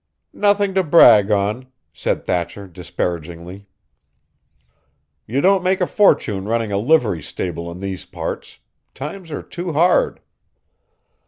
[0.33, 3.67] "Nothin' to brag on," said Thatcher disparagingly.
[5.27, 8.57] "You don't make a fortune running a livery stable in these parts
[8.95, 10.19] times are too hard."